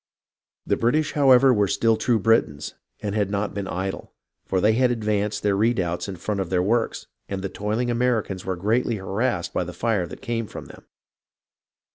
[0.65, 4.15] The British, however, were still true Britons, and had not been idle;
[4.47, 8.43] for they had advanced their redoubts in front of their works, and the toiling Americans
[8.43, 10.87] were greatly harassed by the fire that came from them.